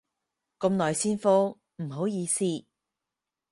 [0.57, 2.43] 咁耐先覆，唔好意思